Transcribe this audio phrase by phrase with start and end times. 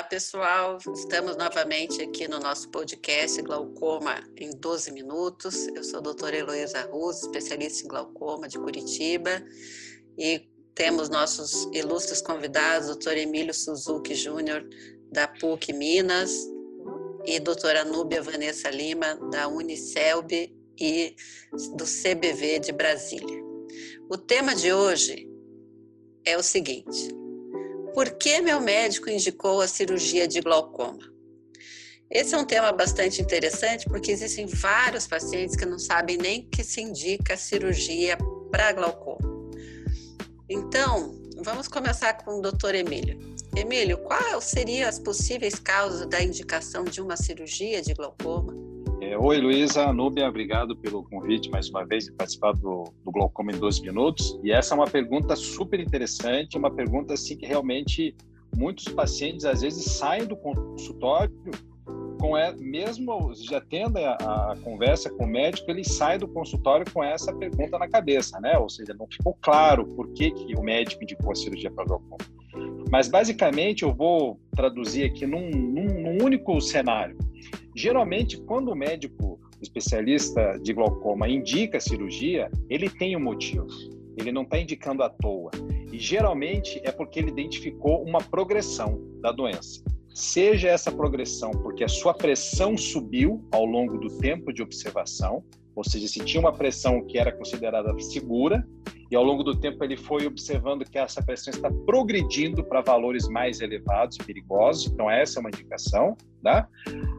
[0.00, 0.78] Olá, pessoal.
[0.94, 5.68] Estamos novamente aqui no nosso podcast Glaucoma em 12 Minutos.
[5.76, 9.44] Eu sou a doutora Heloísa Ruz, especialista em glaucoma de Curitiba,
[10.16, 14.66] e temos nossos ilustres convidados, doutor Emílio Suzuki Júnior,
[15.12, 16.32] da PUC Minas,
[17.26, 20.32] e doutora Núbia Vanessa Lima, da Unicelb
[20.80, 21.14] e
[21.76, 23.44] do CBV de Brasília.
[24.08, 25.28] O tema de hoje
[26.24, 27.19] é o seguinte
[27.94, 31.10] por que meu médico indicou a cirurgia de glaucoma?
[32.10, 36.64] Esse é um tema bastante interessante porque existem vários pacientes que não sabem nem que
[36.64, 38.18] se indica a cirurgia
[38.50, 39.30] para glaucoma.
[40.48, 42.74] Então, vamos começar com o Dr.
[42.74, 43.18] Emílio.
[43.56, 48.59] Emílio, quais seriam as possíveis causas da indicação de uma cirurgia de glaucoma?
[49.10, 53.50] É, oi, Luísa, Núbia, obrigado pelo convite mais uma vez de participar do, do Glaucoma
[53.50, 54.38] em 12 minutos.
[54.40, 58.14] E essa é uma pergunta super interessante, uma pergunta assim que realmente
[58.56, 61.34] muitos pacientes às vezes saem do consultório
[62.20, 66.86] com é, mesmo já tendo a, a, conversa com o médico, ele sai do consultório
[66.92, 68.56] com essa pergunta na cabeça, né?
[68.58, 72.24] Ou seja, não ficou claro por que, que o médico indicou a cirurgia para glaucoma.
[72.88, 77.18] Mas basicamente eu vou traduzir aqui num, num, num único cenário.
[77.74, 83.66] Geralmente, quando o médico especialista de glaucoma indica a cirurgia, ele tem um motivo.
[84.16, 85.50] Ele não está indicando à toa.
[85.92, 89.82] E geralmente é porque ele identificou uma progressão da doença.
[90.14, 95.44] Seja essa progressão porque a sua pressão subiu ao longo do tempo de observação,
[95.80, 98.62] ou seja, se tinha uma pressão que era considerada segura,
[99.10, 103.26] e ao longo do tempo ele foi observando que essa pressão está progredindo para valores
[103.30, 106.68] mais elevados perigosos, então essa é uma indicação, tá?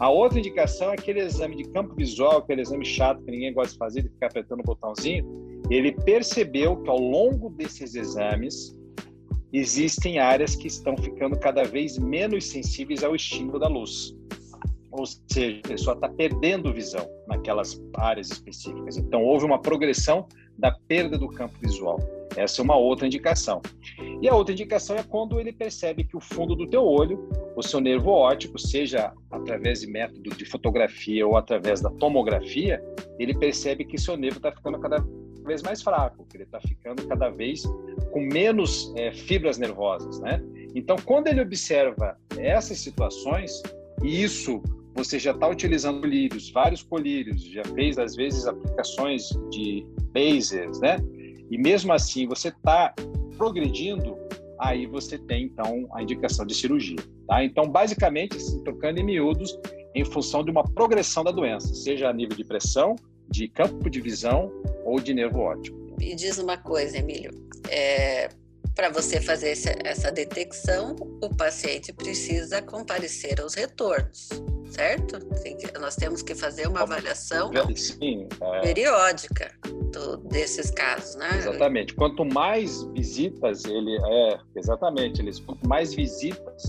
[0.00, 3.74] A outra indicação é aquele exame de campo visual, aquele exame chato que ninguém gosta
[3.74, 5.24] de fazer, de ficar apertando o botãozinho,
[5.70, 8.76] ele percebeu que ao longo desses exames
[9.52, 14.17] existem áreas que estão ficando cada vez menos sensíveis ao estímulo da luz
[14.98, 18.96] ou seja, a pessoa está perdendo visão naquelas áreas específicas.
[18.96, 20.26] Então, houve uma progressão
[20.58, 21.98] da perda do campo visual.
[22.36, 23.60] Essa é uma outra indicação.
[24.20, 27.62] E a outra indicação é quando ele percebe que o fundo do teu olho, o
[27.62, 32.82] seu nervo óptico, seja através de método de fotografia ou através da tomografia,
[33.18, 35.04] ele percebe que seu nervo está ficando cada
[35.44, 37.62] vez mais fraco, que ele está ficando cada vez
[38.12, 40.42] com menos é, fibras nervosas, né?
[40.74, 43.62] Então, quando ele observa essas situações,
[44.02, 44.62] e isso
[44.98, 50.96] você já está utilizando colírios, vários colírios, já fez às vezes aplicações de lasers, né?
[51.48, 52.92] E mesmo assim você está
[53.36, 54.18] progredindo,
[54.58, 56.98] aí você tem então a indicação de cirurgia,
[57.28, 57.44] tá?
[57.44, 59.56] Então basicamente, assim, trocando em miúdos,
[59.94, 62.96] em função de uma progressão da doença, seja a nível de pressão,
[63.30, 64.50] de campo de visão
[64.84, 65.78] ou de nervo óptico.
[65.96, 67.30] Me diz uma coisa, Emílio,
[67.68, 68.30] é,
[68.74, 74.28] para você fazer essa detecção, o paciente precisa comparecer aos retornos
[74.70, 75.18] certo?
[75.80, 78.60] nós temos que fazer uma avaliação Sim, é...
[78.60, 79.52] periódica
[79.92, 81.38] do, desses casos, né?
[81.38, 81.94] Exatamente.
[81.94, 86.64] Quanto mais visitas ele é, exatamente, eles quanto mais visitas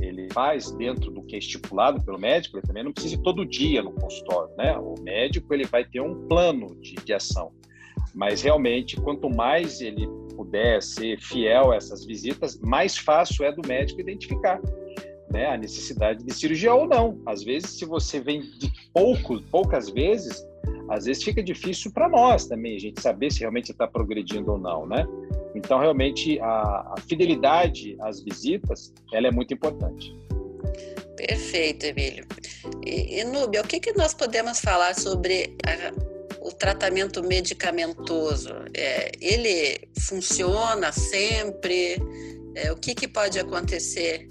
[0.00, 3.44] ele faz dentro do que é estipulado pelo médico, ele também não precisa ir todo
[3.44, 4.76] dia no consultório, né?
[4.76, 7.52] O médico ele vai ter um plano de, de ação,
[8.14, 10.06] mas realmente quanto mais ele
[10.36, 14.60] puder ser fiel a essas visitas, mais fácil é do médico identificar
[15.34, 17.20] né, a necessidade de cirurgia ou não.
[17.26, 20.46] Às vezes, se você vem de pouco, poucas vezes,
[20.88, 24.58] às vezes fica difícil para nós também a gente saber se realmente está progredindo ou
[24.58, 25.04] não, né?
[25.52, 30.16] Então, realmente, a, a, fidelidade às visitas, ela é muito importante.
[31.16, 32.26] Perfeito, Emílio.
[32.86, 38.52] E, e Núbia, o que, que nós podemos falar sobre a, o tratamento medicamentoso?
[38.72, 41.96] É, ele funciona sempre?
[42.54, 44.28] É, o que, que pode acontecer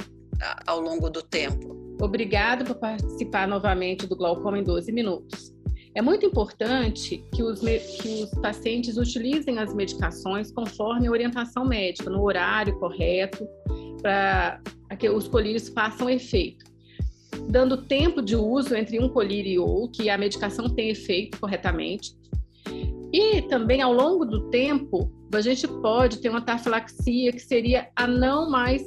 [0.65, 1.75] ao longo do tempo.
[2.01, 5.53] Obrigado por participar novamente do Glaucoma em 12 minutos.
[5.95, 12.09] É muito importante que os, que os pacientes utilizem as medicações conforme a orientação médica,
[12.09, 13.47] no horário correto,
[14.01, 14.59] para
[14.97, 16.65] que os colírios façam efeito.
[17.47, 22.15] Dando tempo de uso entre um colírio e outro, que a medicação tem efeito corretamente.
[23.13, 28.07] E também, ao longo do tempo, a gente pode ter uma tafilaxia, que seria a
[28.07, 28.81] não mais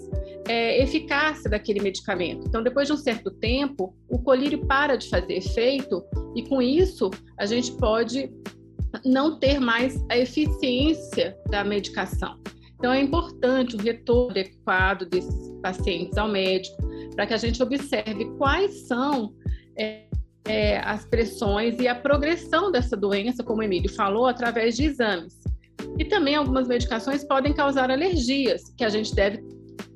[0.49, 2.47] é, eficácia daquele medicamento.
[2.47, 6.05] Então, depois de um certo tempo, o colírio para de fazer efeito
[6.35, 8.31] e, com isso, a gente pode
[9.05, 12.39] não ter mais a eficiência da medicação.
[12.79, 16.77] Então, é importante o retorno adequado desses pacientes ao médico
[17.15, 19.35] para que a gente observe quais são
[19.77, 20.05] é,
[20.47, 25.46] é, as pressões e a progressão dessa doença, como o Emílio falou, através de exames.
[25.99, 29.43] E também algumas medicações podem causar alergias, que a gente deve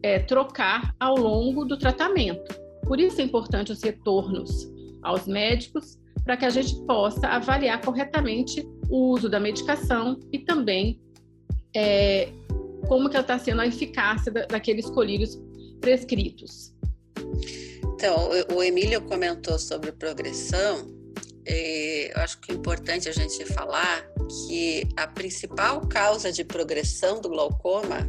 [0.02, 2.54] é, trocar ao longo do tratamento.
[2.86, 4.70] Por isso é importante os retornos
[5.02, 11.00] aos médicos para que a gente possa avaliar corretamente o uso da medicação e também
[11.74, 12.28] é,
[12.88, 15.40] como que está sendo a eficácia da, daqueles colírios
[15.80, 16.74] prescritos.
[17.94, 20.99] Então, o Emílio comentou sobre progressão.
[21.46, 24.06] Eu acho que é importante a gente falar
[24.46, 28.06] que a principal causa de progressão do glaucoma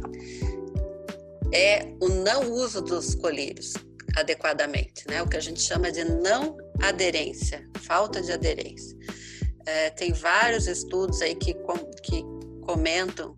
[1.52, 3.74] é o não uso dos colírios
[4.16, 5.22] adequadamente, né?
[5.22, 8.96] O que a gente chama de não aderência, falta de aderência.
[9.64, 12.24] É, tem vários estudos aí que, com, que
[12.62, 13.36] comentam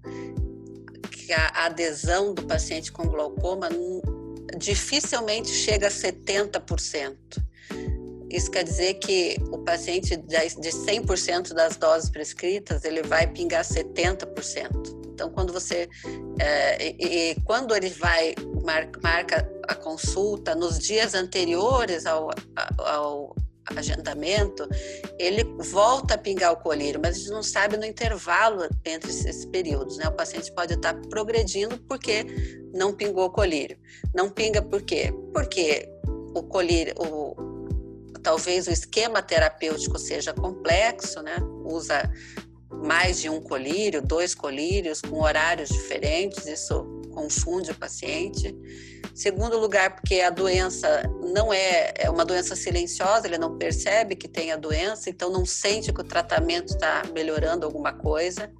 [1.10, 3.68] que a adesão do paciente com glaucoma
[4.56, 7.43] dificilmente chega a 70%.
[8.34, 15.04] Isso quer dizer que o paciente de 100% das doses prescritas, ele vai pingar 70%.
[15.06, 15.88] Então, quando você.
[16.40, 18.34] É, e, e, quando ele vai,
[19.00, 22.30] marca, a consulta, nos dias anteriores ao,
[22.78, 23.36] ao
[23.76, 24.68] agendamento,
[25.16, 29.44] ele volta a pingar o colírio, mas a gente não sabe no intervalo entre esses
[29.46, 30.08] períodos, né?
[30.08, 32.26] O paciente pode estar progredindo porque
[32.74, 33.78] não pingou o colírio.
[34.12, 35.14] Não pinga por quê?
[35.32, 35.88] Porque
[36.34, 37.43] o colírio, o,
[38.24, 41.36] talvez o esquema terapêutico seja complexo, né?
[41.64, 42.10] Usa
[42.70, 48.56] mais de um colírio, dois colírios, com horários diferentes, isso confunde o paciente.
[49.14, 54.26] Segundo lugar, porque a doença não é, é uma doença silenciosa, ele não percebe que
[54.26, 58.50] tem a doença, então não sente que o tratamento está melhorando alguma coisa.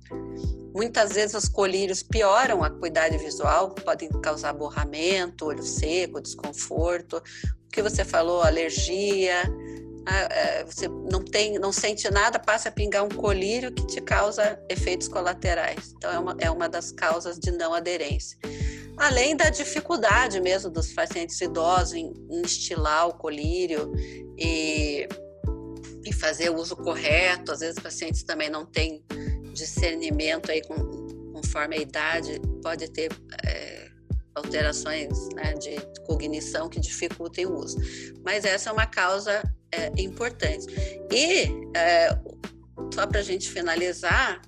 [0.75, 7.19] Muitas vezes os colírios pioram a acuidade visual, podem causar borramento, olho seco, desconforto.
[7.19, 9.43] O que você falou, alergia,
[10.07, 14.01] ah, é, você não tem, não sente nada, passa a pingar um colírio que te
[14.01, 15.95] causa efeitos colaterais.
[15.97, 18.37] Então é uma, é uma das causas de não aderência.
[18.97, 23.93] Além da dificuldade mesmo dos pacientes idosos em, em estilar o colírio
[24.37, 25.09] e,
[26.05, 27.53] e fazer o uso correto.
[27.53, 29.03] Às vezes pacientes também não têm
[29.55, 30.75] discernimento aí com,
[31.33, 33.11] conforme a idade, pode ter
[33.47, 33.89] é,
[34.35, 37.79] alterações né, de cognição que dificultem o uso.
[38.23, 39.43] Mas essa é uma causa
[39.73, 40.67] é, importante.
[41.11, 42.09] E, é,
[42.93, 44.43] só para a gente finalizar,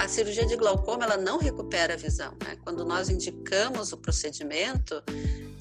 [0.00, 2.32] a cirurgia de glaucoma ela não recupera a visão.
[2.44, 2.56] Né?
[2.64, 5.02] Quando nós indicamos o procedimento,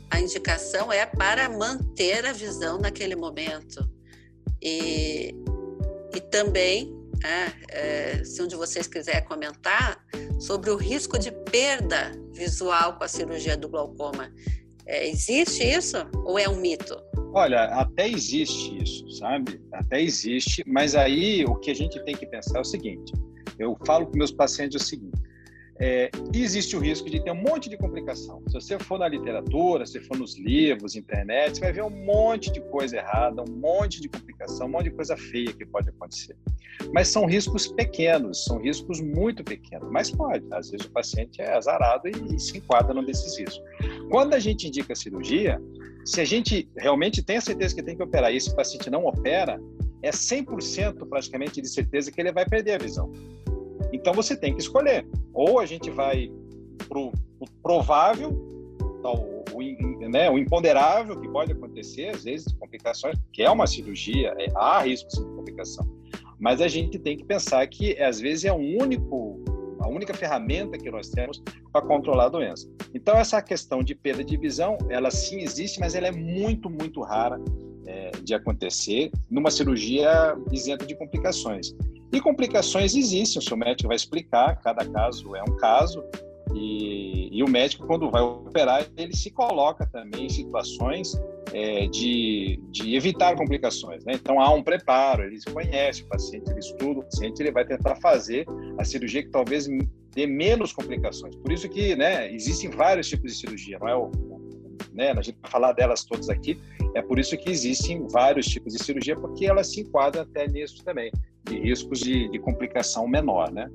[0.10, 3.88] a indicação é para manter a visão naquele momento.
[4.62, 5.36] E,
[6.15, 10.03] e também, é, é, se um de vocês quiser comentar,
[10.39, 14.31] sobre o risco de perda visual com a cirurgia do glaucoma.
[14.85, 16.95] É, existe isso ou é um mito?
[17.33, 19.61] Olha, até existe isso, sabe?
[19.71, 23.11] Até existe, mas aí o que a gente tem que pensar é o seguinte:
[23.59, 25.21] eu falo com meus pacientes o seguinte:
[25.79, 28.41] é, existe o risco de ter um monte de complicação.
[28.47, 32.51] Se você for na literatura, se for nos livros, internet, você vai ver um monte
[32.51, 36.35] de coisa errada, um monte de complicação, um monte de coisa feia que pode acontecer.
[36.93, 39.89] Mas são riscos pequenos, são riscos muito pequenos.
[39.91, 43.61] Mas pode, às vezes o paciente é azarado e, e se enquadra num desses riscos.
[44.09, 45.61] Quando a gente indica cirurgia,
[46.05, 49.05] se a gente realmente tem a certeza que tem que operar e esse paciente não
[49.05, 49.59] opera,
[50.01, 53.11] é 100% praticamente de certeza que ele vai perder a visão.
[53.91, 55.05] Então você tem que escolher.
[55.33, 56.31] Ou a gente vai
[56.87, 57.11] para o
[57.61, 58.31] provável,
[59.03, 64.33] o, o, né, o imponderável que pode acontecer, às vezes, complicações, que é uma cirurgia,
[64.38, 65.97] é, há risco de complicação.
[66.39, 69.39] Mas a gente tem que pensar que, às vezes, é único,
[69.79, 71.41] a única ferramenta que nós temos
[71.72, 72.70] para controlar a doença.
[72.94, 77.01] Então, essa questão de perda de visão, ela sim existe, mas ela é muito, muito
[77.01, 77.39] rara
[77.86, 81.74] é, de acontecer numa cirurgia isenta de complicações.
[82.12, 86.03] E complicações existem, o seu médico vai explicar, cada caso é um caso,
[86.54, 91.13] e, e o médico, quando vai operar, ele se coloca também em situações
[91.54, 94.04] é, de, de evitar complicações.
[94.06, 94.13] Né?
[94.13, 97.96] Então, há um preparo, ele conhece o paciente, ele estuda o paciente, ele vai tentar
[97.98, 98.46] fazer
[98.77, 99.68] a cirurgia que talvez
[100.13, 101.36] dê menos complicações.
[101.36, 104.12] Por isso que né, existem vários tipos de cirurgia, não é o,
[104.94, 106.60] né, a gente vai falar delas todas aqui,
[106.96, 110.84] é por isso que existem vários tipos de cirurgia, porque elas se enquadram até nisso
[110.84, 111.12] também
[111.48, 113.70] de riscos de, de complicação menor, né?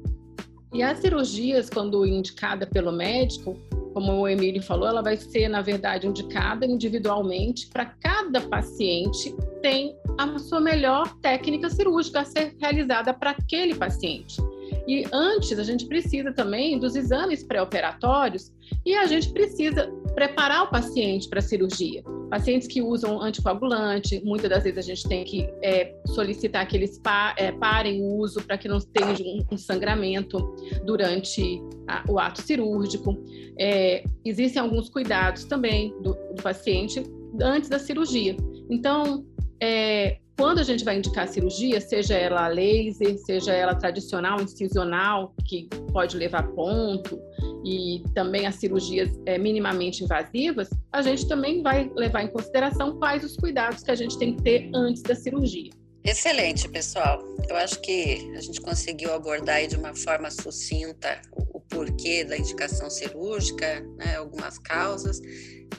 [0.72, 3.58] E as cirurgias, quando indicada pelo médico,
[3.92, 9.94] como o Emílio falou, ela vai ser, na verdade, indicada individualmente para cada paciente tem
[10.16, 14.40] a sua melhor técnica cirúrgica a ser realizada para aquele paciente.
[14.86, 18.50] E antes, a gente precisa também dos exames pré-operatórios
[18.84, 22.02] e a gente precisa preparar o paciente para a cirurgia.
[22.32, 26.98] Pacientes que usam anticoagulante, muitas das vezes a gente tem que é, solicitar que eles
[26.98, 29.14] pa, é, parem o uso para que não tenha
[29.52, 30.38] um, sangramento
[30.82, 33.22] durante a, o ato cirúrgico.
[33.58, 37.02] É, existem alguns cuidados também do, do paciente
[37.38, 38.34] antes da cirurgia.
[38.70, 39.26] Então,
[39.60, 45.68] é, quando a gente vai indicar cirurgia, seja ela laser, seja ela tradicional, incisional, que
[45.92, 47.16] pode levar ponto,
[47.64, 53.22] e também as cirurgias é, minimamente invasivas, a gente também vai levar em consideração quais
[53.22, 55.70] os cuidados que a gente tem que ter antes da cirurgia.
[56.02, 57.22] Excelente, pessoal.
[57.48, 62.90] Eu acho que a gente conseguiu abordar de uma forma sucinta o porquê da indicação
[62.90, 65.20] cirúrgica, né, algumas causas.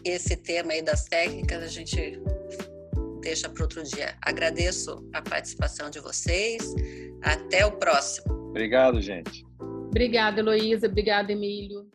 [0.05, 2.17] Esse tema aí das técnicas a gente
[3.23, 4.15] deixa para outro dia.
[4.21, 6.61] Agradeço a participação de vocês.
[7.23, 8.31] Até o próximo.
[8.49, 9.43] Obrigado, gente.
[9.87, 10.87] Obrigada, Heloísa.
[10.87, 11.89] Obrigada, Emílio.